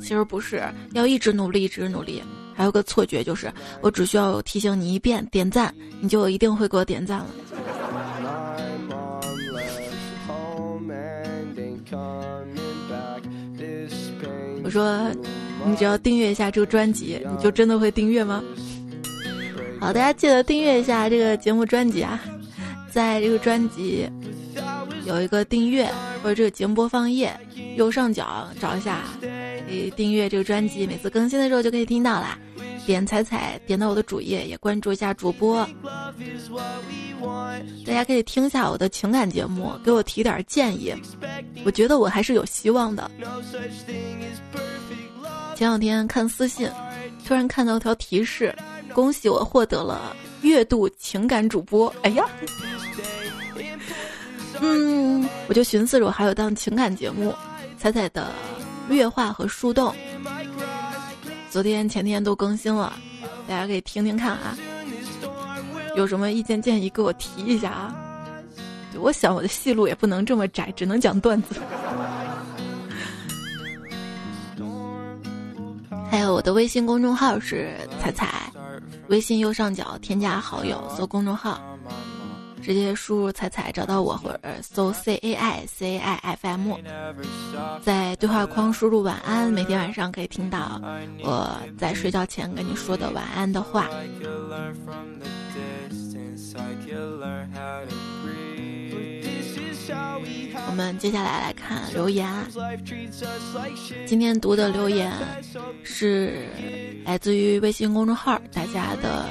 [0.00, 0.62] 其实不是，
[0.92, 2.22] 要一直努力，一直努力。
[2.54, 7.26] 还有个错觉就是，我只需要提醒你一遍，点赞，你就一定会给我点赞了。
[14.64, 15.10] 我说，
[15.66, 18.42] 你只要订阅一下这个专辑，你就真的会订阅吗？
[19.80, 22.20] 好，大家记得订阅一下这个节目专辑啊，
[22.90, 24.08] 在这个专辑
[25.04, 25.86] 有一个订阅
[26.22, 27.32] 或者这个节目播放页
[27.76, 29.02] 右上角找一下。
[29.64, 32.38] 可以订阅这个专辑，每次更新的时候就可以听到啦。
[32.84, 35.66] 点彩彩点到我的主页，也关注一下主播。
[37.86, 40.92] 大家可以听一下我的情感节目，给我提点建议。
[41.64, 43.10] 我觉得我还是有希望的。
[45.62, 46.68] 前两天看私信，
[47.24, 48.52] 突然看到条提示，
[48.92, 51.86] 恭喜我获得了月度情感主播。
[52.02, 52.24] 哎呀，
[54.60, 57.32] 嗯，我就寻思着我还有档情感节目，
[57.78, 58.32] 彩彩的。
[58.88, 59.94] 月话和树洞，
[61.48, 62.92] 昨天前天都更新了，
[63.46, 64.58] 大家可以听听看啊。
[65.94, 67.94] 有什么意见建议给我提一下啊？
[68.98, 71.54] 我想我的戏路也不能这么窄，只能讲段子。
[76.12, 78.52] 还有我的微信公众号是彩彩，
[79.08, 81.58] 微信右上角添加好友，搜公众号。
[82.60, 86.76] 直接输入“彩彩”找到我，或者搜 “c a i c a i f m”，
[87.82, 90.78] 在对话框输入“晚安”，每天晚上可以听到
[91.24, 93.88] 我在睡觉前跟你说的晚安的话。
[100.68, 102.28] 我们接下来来看留言，
[104.06, 105.12] 今天读的留言
[105.82, 106.46] 是
[107.04, 109.26] 来自于微信公众号大家的。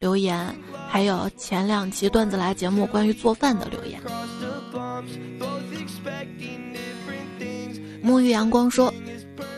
[0.00, 0.56] 留言，
[0.88, 4.00] 还有前两期段子来节目关于做饭的留言。
[8.02, 8.90] 沐浴阳光说：“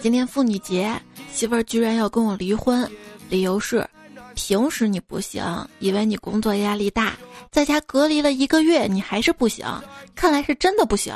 [0.02, 2.90] 今天妇女节，媳妇儿居然要跟我离婚，
[3.30, 3.88] 理由是
[4.34, 5.44] 平时你不行，
[5.78, 7.14] 以为你工作压力大，
[7.50, 9.66] 在家隔离了一个月，你还是不行，
[10.14, 11.14] 看来是真的不行。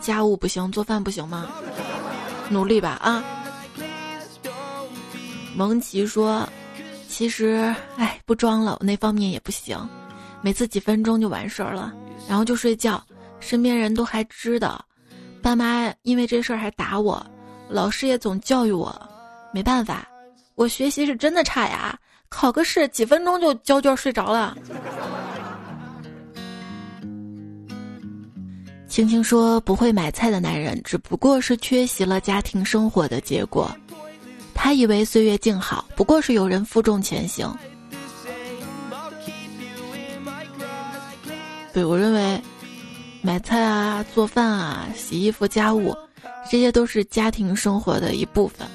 [0.00, 1.48] 家务不行，做饭不行吗？
[2.48, 3.24] 努力吧啊！”
[5.56, 6.48] 蒙奇说。
[7.10, 9.76] 其实，哎，不装了，我那方面也不行，
[10.40, 11.92] 每次几分钟就完事儿了，
[12.28, 13.02] 然后就睡觉，
[13.40, 14.84] 身边人都还知道，
[15.42, 17.26] 爸妈因为这事儿还打我，
[17.68, 18.94] 老师也总教育我，
[19.52, 20.06] 没办法，
[20.58, 21.96] 我学习是真的差呀，
[22.28, 24.58] 考个试几分钟就交卷睡着了。
[28.88, 33.72] 青青说不会买菜的男人只不过是缺席了家庭生活的结果。
[34.52, 37.48] 他以为岁月静好，不过是有人负重前行。
[41.72, 42.42] 对我认为，
[43.22, 45.96] 买菜啊、做饭啊、洗衣服、家务，
[46.50, 48.66] 这些都是家庭生活的一部分。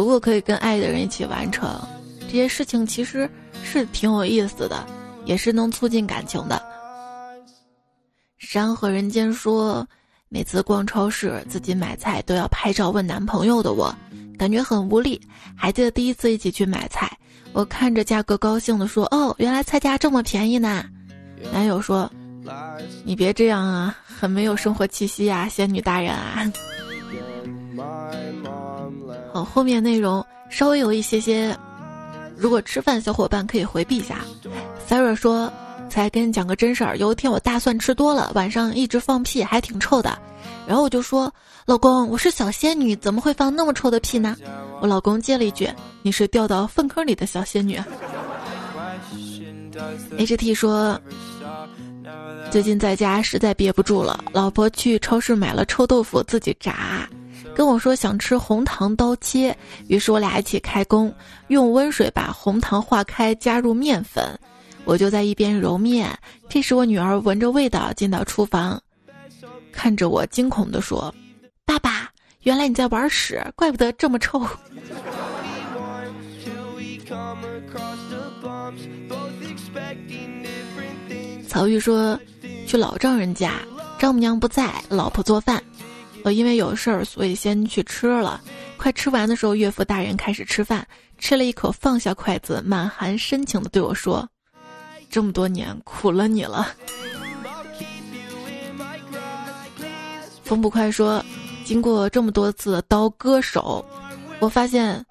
[0.00, 1.78] 如果可以跟爱的人一起完成
[2.22, 3.28] 这些事情，其实
[3.62, 4.86] 是挺有意思的，
[5.26, 6.58] 也是能促进感情的。
[8.38, 9.86] 山河人间说，
[10.30, 13.94] 每次逛超市自己买菜都要拍照问男朋友的我，
[14.38, 15.20] 感觉很无力。
[15.54, 17.14] 还记得第一次一起去买菜，
[17.52, 20.82] 我看着价格高兴的说：“哦，原来菜价这么便宜呢。”
[21.52, 22.10] 男友说
[23.04, 26.50] ：“你别这样啊，很没有生活气息呀，仙女大人啊。”
[29.32, 31.56] 好，后面内容稍微有一些些，
[32.36, 34.18] 如果吃饭小伙伴可以回避一下。
[34.88, 35.52] Sara 说
[35.88, 40.18] ：“才跟你讲个真事儿，有一天我大蒜吃多了，晚上一直放屁，还挺臭的。
[40.66, 41.32] 然后我就说，
[41.64, 44.36] 老公，我是小仙女，怎么会放那么臭的屁呢？
[44.80, 45.68] 我老公接了一句：
[46.02, 47.80] 你是掉到粪坑里的小仙女。
[50.18, 51.00] ”HT 说
[52.50, 57.08] ：“最近在家实在憋不住了，老婆去超市买了臭豆腐自己炸。”
[57.60, 59.54] 跟我说想吃红糖刀切，
[59.86, 61.14] 于是我俩一起开工，
[61.48, 64.24] 用温水把红糖化开，加入面粉，
[64.86, 66.08] 我就在一边揉面。
[66.48, 68.80] 这时我女儿闻着味道进到厨房，
[69.72, 71.14] 看着我惊恐地说
[71.66, 72.08] ：“爸爸，
[72.44, 74.40] 原来你在玩屎，怪不得这么臭。”
[81.46, 82.18] 曹玉说
[82.66, 83.52] ：“去老丈人家，
[83.98, 85.62] 丈母娘不在，老婆做饭。”
[86.22, 88.40] 我因为有事儿，所以先去吃了。
[88.76, 90.86] 快吃完的时候，岳父大人开始吃饭，
[91.18, 94.28] 吃了一口，放下筷子，满含深情的对我说
[95.10, 96.68] ：“这么多年苦了你了。”
[100.42, 101.24] 风不快说
[101.64, 103.84] ：“经过这么多次刀割手，
[104.40, 105.04] 我发现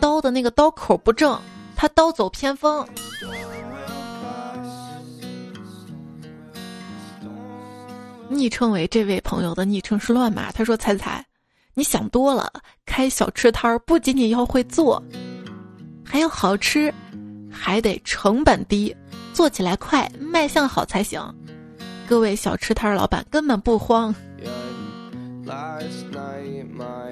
[0.00, 1.40] 刀的那个刀口不正，
[1.76, 2.86] 他刀走偏锋。”
[8.32, 10.52] 昵称为这位朋友的昵称是乱码。
[10.52, 11.26] 他说：“彩彩，
[11.74, 12.48] 你想多了，
[12.86, 15.02] 开小吃摊儿不仅仅要会做，
[16.04, 16.94] 还要好吃，
[17.50, 18.94] 还得成本低，
[19.32, 21.20] 做起来快，卖相好才行。
[22.08, 24.14] 各位小吃摊儿老板根本不慌。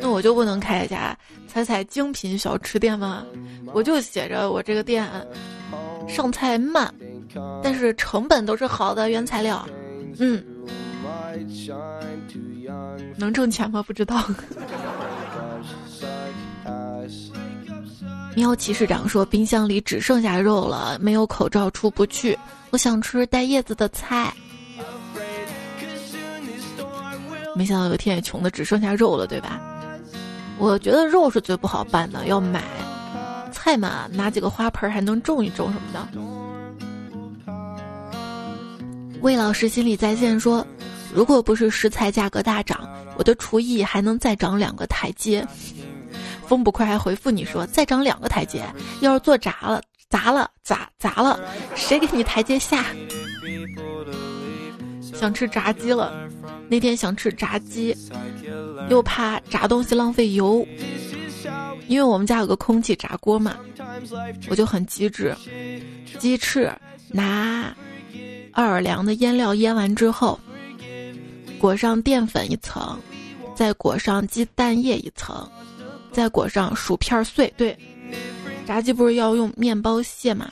[0.00, 3.26] 那我就不能开一家彩彩精品小吃店吗？
[3.72, 5.04] 我就写着我这个店
[6.06, 6.94] 上菜慢，
[7.60, 9.68] 但是成本都是好的原材料。
[10.20, 10.44] 嗯。”
[13.16, 13.82] 能挣钱吗？
[13.82, 14.22] 不知道。
[18.36, 22.38] 喵骑士长说：“冰箱里只剩下肉了，没有口罩出不去。
[22.70, 24.32] 我想吃带叶子的菜。”
[27.56, 29.60] 没想到有一天也穷的只剩下肉了，对吧？
[30.58, 32.62] 我觉得肉是最不好办的，要买
[33.50, 36.06] 菜嘛，拿几个花盆还能种一种什么的。
[39.20, 40.64] 魏老师心里在线说。
[41.14, 45.46] 如果不是食材价格大涨，我的厨艺还能再涨两个台阶。
[46.46, 48.64] 风不快还回复你说再涨两个台阶，
[49.00, 51.38] 要是做炸了砸了砸砸了，
[51.74, 52.84] 谁给你台阶下？
[55.14, 56.12] 想吃炸鸡了，
[56.68, 57.94] 那天想吃炸鸡，
[58.88, 60.66] 又怕炸东西浪费油，
[61.86, 63.56] 因为我们家有个空气炸锅嘛，
[64.48, 65.36] 我就很机智，
[66.18, 66.72] 鸡翅
[67.08, 67.74] 拿
[68.52, 70.38] 奥尔良的腌料腌完之后。
[71.58, 72.98] 裹上淀粉一层，
[73.54, 75.48] 再裹上鸡蛋液一层，
[76.12, 77.52] 再裹上薯片碎。
[77.56, 77.76] 对，
[78.66, 80.48] 炸鸡不是要用面包屑吗？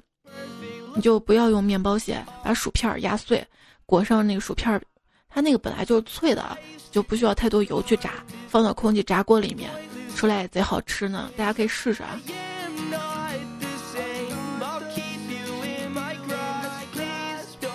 [0.95, 3.47] 你就不要用面包屑，把薯片压碎，
[3.85, 4.81] 裹上那个薯片，
[5.29, 6.57] 它那个本来就是脆的，
[6.91, 8.15] 就不需要太多油去炸，
[8.49, 9.71] 放到空气炸锅里面，
[10.17, 11.31] 出来也贼好吃呢。
[11.37, 12.19] 大家可以试试啊。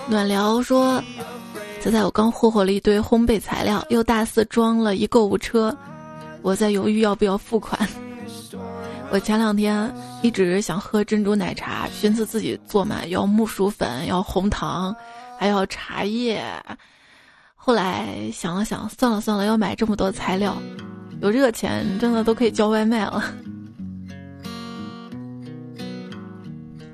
[0.10, 1.02] 暖聊说。
[1.84, 5.76] 仔仔，我刚霍霍了一堆烘焙材料，又大肆装了一购物车，
[6.44, 7.89] 我在犹豫要不要付款。
[9.10, 9.91] 我前两天
[10.22, 14.96] 一直想喝珍珠奶茶，寻思自己做嘛，要木薯粉，要红糖，
[15.40, 16.44] 还要茶叶。
[17.56, 20.56] 后来想了想，算了算了，要买这么多材料，
[21.19, 23.23] 有这个钱真的都可以叫外卖了。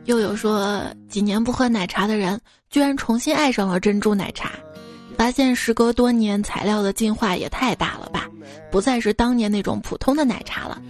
[0.06, 4.50] 又有说，几年不喝奶茶的人，居然重新爱上了珍珠奶茶。
[5.18, 8.30] 发现时隔多年，材料的进化也太大了吧！
[8.72, 10.82] 不再是当年那种普通的奶茶了。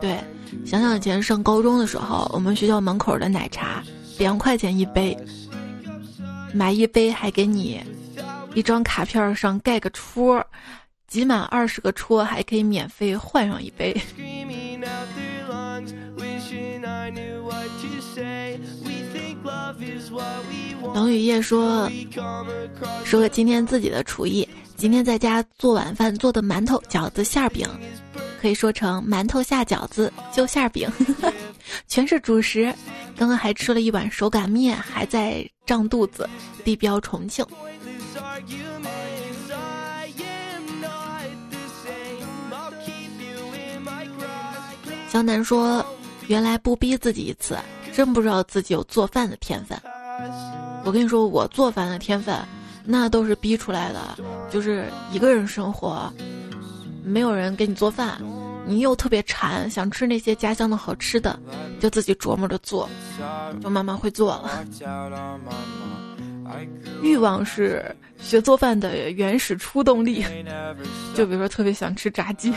[0.00, 0.18] 对，
[0.64, 3.82] 想想以前上高中的时候，我们学校门口的奶茶
[4.18, 5.16] 两块钱一杯，
[6.54, 7.80] 买一杯还给你
[8.54, 10.44] 一张卡片上盖个戳，
[11.08, 13.94] 集满二十个戳还可以免费换上一杯。
[20.94, 21.90] 冷雨夜说
[23.04, 27.68] ：“说个今天自己的厨艺，今天在家做晚饭做的馒头、饺子、馅饼，
[28.40, 30.90] 可以说成馒头下饺子就馅饼，
[31.88, 32.72] 全是主食。
[33.16, 36.28] 刚刚还吃了一碗手擀面，还在胀肚子。
[36.64, 37.44] 地标重庆。”
[45.08, 45.84] 江南说
[46.28, 47.56] ：“原来不逼自己一次，
[47.96, 49.80] 真不知道自己有做饭的天分。
[50.84, 52.36] 我跟你说，我做饭的天分，
[52.84, 54.18] 那都是逼出来的。
[54.50, 56.12] 就是一个人生活，
[57.02, 58.18] 没有人给你做饭，
[58.66, 61.40] 你又特别馋，想吃那些家乡的好吃的，
[61.80, 62.86] 就自己琢磨着做，
[63.62, 64.62] 就慢慢会做了。
[67.00, 70.22] 欲望是学做饭的原始出动力，
[71.14, 72.52] 就比如说特别想吃炸鸡。”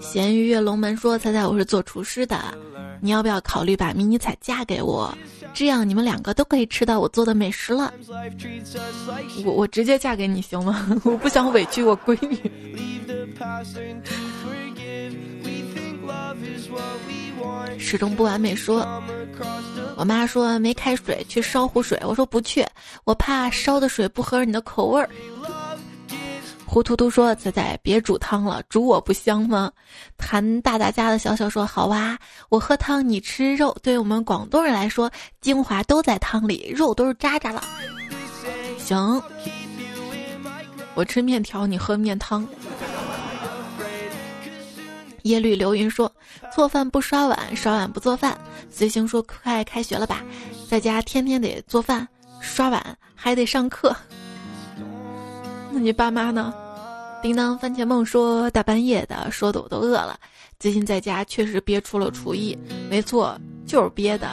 [0.00, 2.38] 咸鱼跃龙门说：“猜猜我是做厨师的，
[3.00, 5.16] 你要不要考虑把迷你彩嫁给我？
[5.54, 7.92] 这样你们两个都可以吃到我做的美食了。
[9.44, 10.86] 我我直接嫁给你行吗？
[11.04, 12.38] 我不想委屈我闺女。”
[17.78, 18.86] 始终不完美说
[19.96, 22.64] ：“我妈说没开水去烧壶水，我说不去，
[23.04, 25.08] 我怕烧的水不合你的口味儿。”
[26.70, 29.72] 胡涂涂说：“仔仔别煮汤了，煮我不香吗？”
[30.18, 32.16] 谭大大家的小小说：“好哇，
[32.50, 33.74] 我喝汤，你吃肉。
[33.82, 35.10] 对我们广东人来说，
[35.40, 37.64] 精华都在汤里，肉都是渣渣了。”
[38.78, 39.20] 行，
[40.94, 42.46] 我吃面条，你喝面汤。
[45.22, 46.10] 耶律流云说
[46.54, 48.38] ：“做饭不刷碗，刷碗不做饭。”
[48.70, 50.22] 随行说：“快开学了吧，
[50.68, 52.06] 在家天天得做饭、
[52.40, 53.96] 刷碗，还得上课。”
[55.70, 56.52] 那你爸妈呢？
[57.20, 60.18] 叮当番茄梦说大半夜的，说的我都饿了。
[60.58, 62.56] 最近在家确实憋出了厨艺，
[62.88, 64.28] 没错，就是憋的，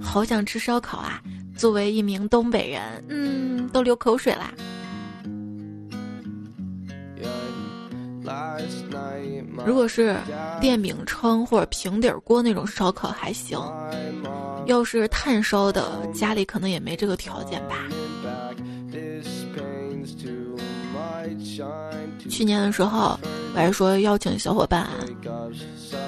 [0.00, 1.22] 好想吃烧烤啊！
[1.56, 4.52] 作为一名东北人，嗯，都流口水啦。
[9.66, 10.16] 如果是
[10.60, 13.60] 电饼铛或者平底锅那种烧烤还行，
[14.66, 17.76] 要是炭烧的，家里可能也没这个条件吧。
[22.28, 23.18] 去年的时候，
[23.54, 24.88] 我还说邀请小伙伴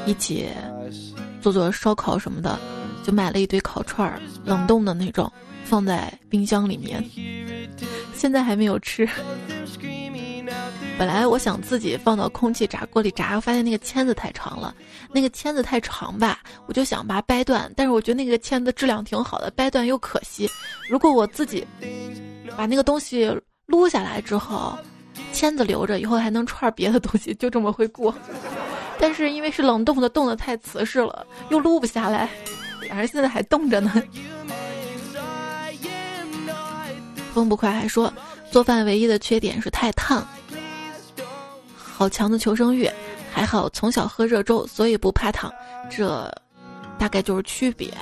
[0.07, 0.49] 一起
[1.41, 2.59] 做做烧烤什么的，
[3.05, 5.31] 就买了一堆烤串儿，冷冻的那种，
[5.65, 7.05] 放在冰箱里面，
[8.15, 9.09] 现在还没有吃。
[10.99, 14.75] 本来我想自己放到空气炸锅里炸，发现那个签子太长了，
[15.13, 20.49] 那个签子太长吧，我就想把它掰断，但是我觉得那个签子质量挺好的，掰断又可惜。
[20.89, 21.67] 如果我自己
[22.57, 23.29] 把那个东西
[23.67, 24.79] 撸下来之后。
[25.43, 28.15] 签子留着，以后还能串别的东西，就这么会过。
[28.97, 32.31] 但是因为是冷冻的，冻得太瓷实了，又撸不下来，
[32.89, 34.01] 反正现在还冻着呢。
[37.35, 38.13] 风不快还说，
[38.53, 40.25] 做饭唯一的缺点是太烫。
[41.75, 42.89] 好强的求生欲，
[43.33, 45.53] 还好从小喝热粥，所以不怕烫。
[45.91, 46.33] 这
[47.01, 47.93] 大概就是区别。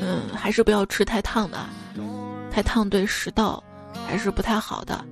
[0.00, 1.56] 嗯，还是不要吃太烫的。
[2.54, 3.60] 太烫对食道
[4.06, 5.04] 还是不太好的。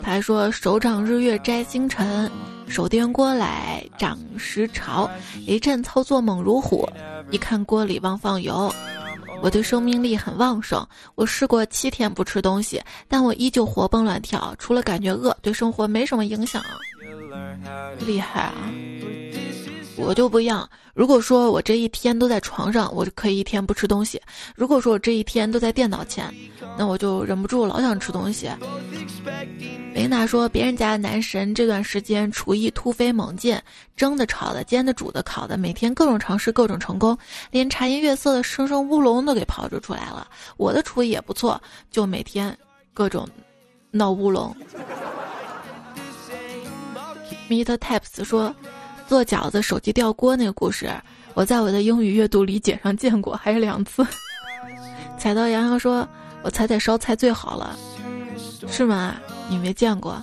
[0.00, 2.30] 他还说：“手掌日月摘星辰，
[2.68, 5.10] 手电锅来掌时潮。
[5.40, 6.88] 一阵操作猛如虎，
[7.32, 8.72] 一看锅里忘放油。
[9.42, 16.62] 我对生命力很旺盛，我试过七天不吃东西，但我依旧活蹦乱跳，除了感觉饿，对生活没什么影响。
[17.98, 18.54] 厉害啊！”
[19.96, 20.68] 我就不一样。
[20.94, 24.18] 如果说我这一天都在床上，我就可以一天不吃东西；
[24.54, 26.32] 如果说我这一天都在电脑前，
[26.78, 28.48] 那我就忍不住老想吃东西。
[29.94, 33.58] 琳达说，别人家的男神这段时间厨艺突飞猛进，
[33.96, 37.16] 蒸的、炒的、煎的、煮的、烤的，每天各种尝试，各种成功，
[37.50, 40.28] 连茶颜悦色的生生乌龙都给炮制出来了。
[40.56, 42.56] 我的厨艺也不错，就每天
[42.92, 43.26] 各种
[43.90, 44.54] 闹乌龙。
[47.48, 48.54] Meet Taps 说。
[49.08, 50.90] 做饺子手机掉锅那个故事，
[51.34, 54.06] 我在我的英语阅读理解上见过，还是两次。
[55.18, 56.06] 踩到洋洋说
[56.42, 57.76] ：“我踩踩烧菜最好了，
[58.68, 59.16] 是吗？
[59.48, 60.22] 你没见过？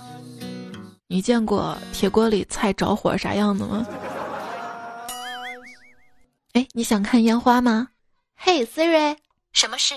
[1.06, 3.86] 你见过铁锅里菜着火啥样子吗？”
[6.54, 7.88] 哎，你想看烟花吗？
[8.36, 9.16] 嘿，Siri，
[9.52, 9.94] 什么事？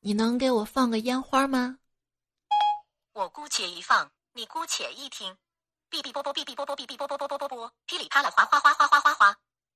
[0.00, 1.78] 你能给我放个烟花吗？
[3.14, 5.34] 我姑且一放，你姑且一听。
[5.90, 9.34] 哔哔啵啵哔哔啵啵哔哔啵啵啵啵啵，噼里啪啦，哗哗哗哗哗哗哗。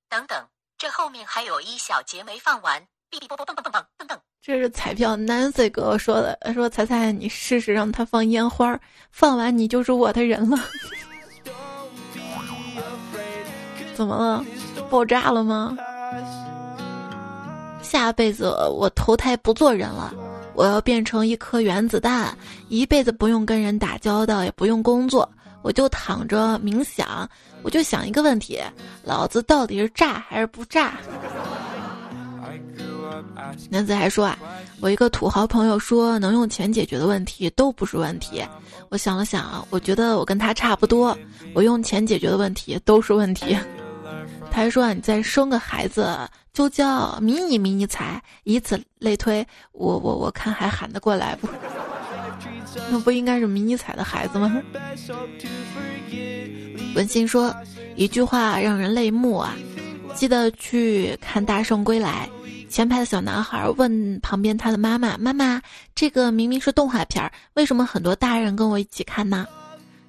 [0.08, 0.46] 等等，
[0.78, 8.78] 这后面还有一小节没放完，哔哔啵啵噔噔噔噔噔，这是彩票，Nancy 哥说的，说彩彩你试试让他放烟花，
[9.10, 10.56] 放完你就是我的人了。
[13.96, 14.44] 怎么了？
[14.88, 15.76] 爆炸了吗？
[17.82, 20.14] 下辈子我投胎不做人了，
[20.54, 22.38] 我要变成一颗原子弹，
[22.68, 25.28] 一辈子不用跟人打交道，也不用工作。
[25.64, 27.26] 我就躺着冥想，
[27.62, 28.60] 我就想一个问题：
[29.02, 30.92] 老子到底是炸还是不炸？
[33.70, 34.38] 男子还说啊，
[34.82, 38.44] 我一个土豪朋友说，能用钱解决的问题都不是问题。
[38.90, 41.16] 我想了想啊，我觉得我跟他差不多，
[41.54, 43.56] 我用钱解决的问题都是问题。
[44.50, 46.14] 他还说啊，你再生个孩子
[46.52, 49.46] 就叫迷你迷你彩，以此类推。
[49.72, 51.48] 我我我看还喊得过来不？
[52.90, 54.62] 那不应该是迷你彩的孩子吗？
[56.94, 57.54] 文心说
[57.96, 59.54] 一句话让人泪目啊，
[60.14, 62.28] 记得去看《大圣归来》。
[62.70, 65.60] 前排的小男孩问旁边他的妈妈：“妈妈，
[65.94, 69.46] 这个明明是动画片，为什么很多大人跟我一起看呢？”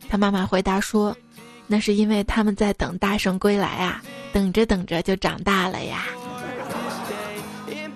[0.09, 1.16] 他妈妈回答说。
[1.68, 3.99] 那是因为他们在等大圣归来啊，
[4.32, 6.05] 等着等着就长大了呀。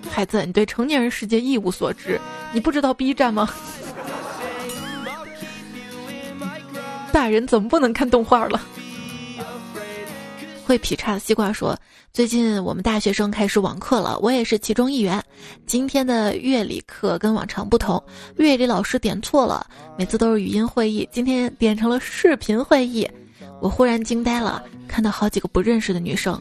[0.10, 2.20] 孩子，你对成年人世界一无所知，
[2.52, 3.48] 你不知道 B 站吗？
[7.12, 8.62] 大人怎么不能看动画了？
[10.66, 11.76] 会劈叉的西瓜说
[12.14, 15.24] ：“最近我们大学生开始网课了，我也是其中一员。
[15.66, 18.02] 今天的乐理课跟往常不同，
[18.36, 19.66] 乐理老师点错了，
[19.98, 23.10] 每次都是语音会议，今天点成了视频会议。”
[23.62, 26.40] 我忽然惊呆了，看到好几个不认识的女生。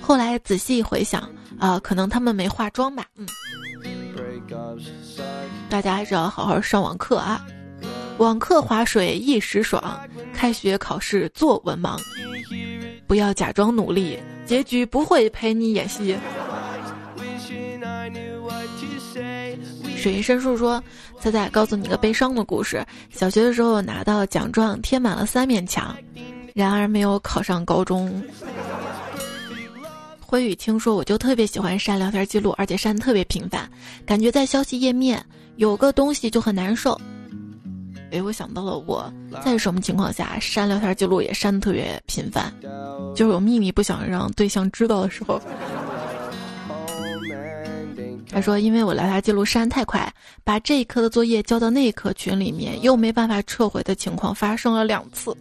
[0.00, 3.06] 后来仔细回想，啊，可能她们没化妆吧。
[3.16, 3.26] 嗯，
[5.70, 7.44] 大家还是要好好上网课啊。
[8.20, 9.98] 网课划水一时爽，
[10.34, 11.98] 开学考试作文盲。
[13.06, 16.14] 不要假装努力，结局不会陪你演戏。
[19.96, 20.84] 水云深树说
[21.18, 22.84] ：“仔仔，告诉你个悲伤的故事。
[23.08, 25.96] 小学的时候拿到奖状，贴满了三面墙。”
[26.52, 28.22] 然而没有考上高中。
[30.20, 33.70] 辉宇听说，我就特别喜欢删聊天记录，而且删特别频繁，
[34.04, 35.24] 感觉在消息页面
[35.56, 37.00] 有个东西就很难受。
[38.12, 39.12] 哎，我想到了我
[39.44, 42.52] 在什么情况下删聊天记录也删特别频繁，
[43.14, 45.40] 就是有秘密不想让对象知道的时候。
[48.32, 50.12] 他说：“因为我聊天记录删太快，
[50.44, 55.36] 把这一科的作业交到那一科群里面，又没办法撤回的情况发生了两次。”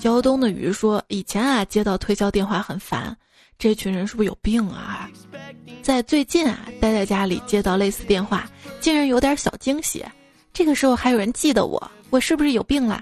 [0.00, 3.14] 胶东的鱼说：“以前啊，接到推销电话很烦，
[3.58, 5.10] 这群人是不是有病啊？
[5.82, 8.48] 在最近啊，待在家里接到类似电话，
[8.80, 10.02] 竟然有点小惊喜。
[10.58, 11.80] 这个时候还有人记得我，
[12.10, 13.00] 我是不是有病啦？”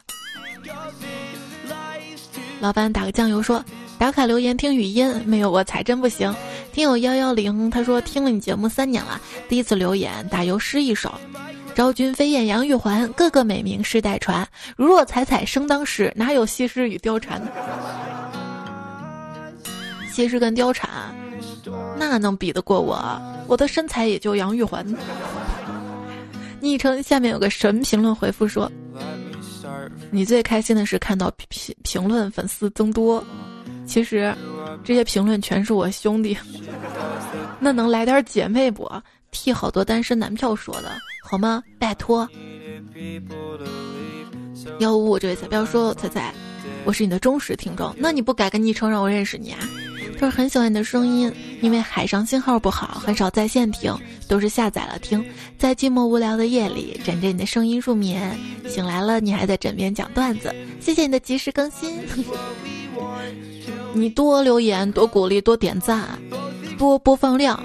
[2.61, 3.65] 老板打个酱油说
[3.97, 6.31] ：“打卡留言听语音，没有我才真不行。”
[6.75, 11.11] 听友幺幺零他说：“听了你节目三年了，第一次留言打油诗一首。”
[11.75, 14.47] 昭君飞燕杨玉环，个个美名世代传。
[14.77, 17.41] 如若采采生当时，哪有西施与貂蝉？
[20.13, 20.91] 西施跟貂蝉，
[21.97, 23.19] 那能比得过我？
[23.47, 24.87] 我的身材也就杨玉环。
[26.67, 28.71] 昵称下面有个神评论回复说
[30.11, 33.25] ：“你最开心的是看到评评论粉丝增多，
[33.87, 34.35] 其实
[34.83, 36.37] 这些评论全是我兄弟。
[37.61, 38.91] 那能来点姐妹不？
[39.31, 40.93] 替好多单身男票说的。”
[41.23, 41.63] 好吗？
[41.79, 42.29] 拜托。
[44.81, 46.35] 幺五五这位彩票说：“彩彩，
[46.85, 49.59] 我是你的忠实听众，那你不改个昵称让我认识你啊？”
[50.19, 53.95] 他说很喜欢你的声音，因为海上信号不好，很少在线听，
[54.29, 55.25] 都是下载了听。
[55.59, 60.55] 在寂寞无聊的夜里，枕着你的声音入眠，醒来了你还在枕边讲段子。
[60.81, 62.01] 谢谢你的及时更新，
[63.95, 66.19] 你多留言，多鼓励，多点赞，
[66.79, 67.63] 多播放量。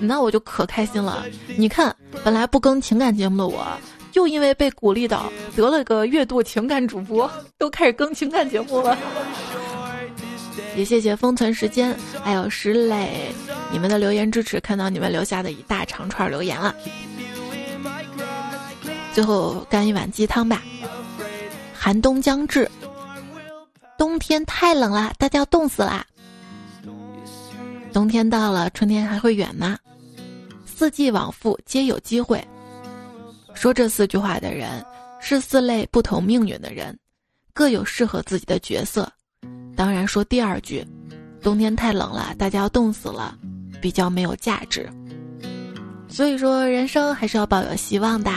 [0.00, 1.26] 那我就可开心了。
[1.56, 1.94] 你看，
[2.24, 3.66] 本来不更情感节目的我，
[4.10, 8.96] 就因为被鼓励到，得了个月度情感主播，都开始更情感节目了。
[10.80, 13.30] 也谢谢封存时间，还有石磊，
[13.70, 16.74] 你们的留言支持，看到你们留下的一大长串留言了。
[19.12, 20.62] 最后干一碗鸡汤吧。
[21.74, 22.66] 寒冬将至，
[23.98, 26.06] 冬天太冷了，大家要冻死啦。
[27.92, 29.78] 冬天到了，春天还会远吗？
[30.64, 32.42] 四季往复，皆有机会。
[33.52, 34.82] 说这四句话的人
[35.20, 36.98] 是四类不同命运的人，
[37.52, 39.12] 各有适合自己的角色。
[39.76, 40.84] 当然，说第二句，
[41.42, 43.36] 冬天太冷了，大家要冻死了，
[43.80, 44.88] 比较没有价值。
[46.08, 48.30] 所以说，人生还是要抱有希望的，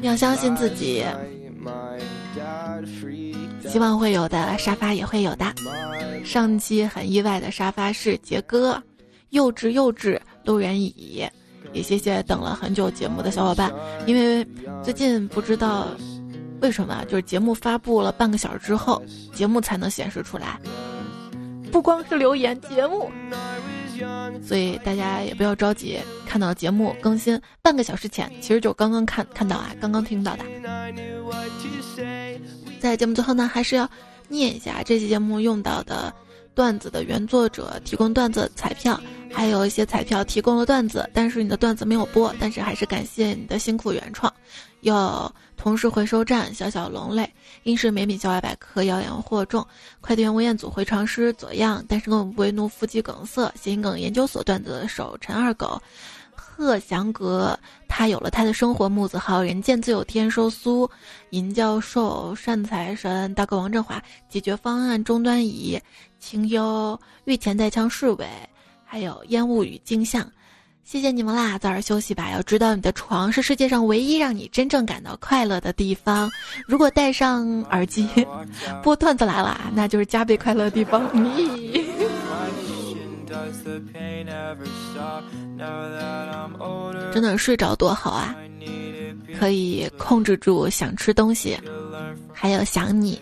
[0.00, 1.04] 要相信自己。
[3.68, 5.46] 希望会有的，沙发也会有的。
[6.24, 8.82] 上期很意外的沙发是杰哥。
[9.30, 11.24] 幼稚幼稚路人乙，
[11.72, 13.72] 也谢谢等了很久节目的小伙伴，
[14.04, 14.44] 因为
[14.82, 15.86] 最近不知道
[16.60, 19.02] 为什么，就是节目发布了半个小时之后，
[19.34, 20.58] 节目才能显示出来，
[21.72, 23.10] 不光是留言，节目。
[24.42, 30.44] 所以大家也不要着急，看到节目更新半个小时前，其实就刚刚看看到啊，刚刚听到的。
[32.80, 33.88] 在节目最后呢，还是要
[34.28, 36.12] 念一下这期节目用到的
[36.54, 38.98] 段子的原作者提供段子彩票，
[39.30, 44.32] 还有一些彩票提供了段子，但是你的段子没有播，但是还是感谢你的辛苦原创。
[44.80, 45.30] 有
[45.60, 47.30] 同事回收站小小龙类，
[47.64, 49.64] 英式美米校外百科谣言惑众，
[50.00, 55.78] 快递员吴彦祖回床师左样，单身狗不为怒腹肌梗塞，谐音梗研究所段子手陈二狗。
[56.34, 58.88] 贺祥阁，他有了他的生活。
[58.88, 60.30] 木子浩，人见自有天。
[60.30, 60.90] 收苏，
[61.28, 65.78] 银教授，善财神，大哥王振华，解决方案终端仪，
[66.18, 68.26] 清幽，御前带枪侍卫，
[68.82, 70.26] 还有烟雾与镜像。
[70.90, 72.28] 谢谢你们啦，早点休息吧。
[72.32, 76.28] 要知道，你的床是世界上唯一让你真正感到快乐的地方。
[76.66, 78.08] 如果戴上耳机
[78.82, 81.08] 播段子来了，那就是加倍快乐的地方。
[81.14, 81.86] 你。
[87.12, 88.34] 真的睡着多好啊！
[89.38, 91.56] 可以控制住想吃东西，
[92.32, 93.20] 还有想你。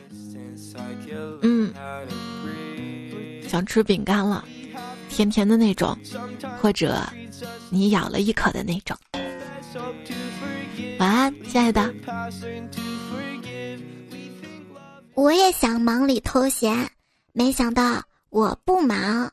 [1.43, 1.71] 嗯，
[3.47, 4.43] 想吃饼干了，
[5.11, 5.95] 甜甜的那种，
[6.63, 7.07] 或者
[7.71, 8.97] 你咬了一口的那种。
[10.99, 11.95] 晚安，亲爱的。
[15.15, 16.91] 我也想忙里偷闲，
[17.33, 19.31] 没想到我不忙。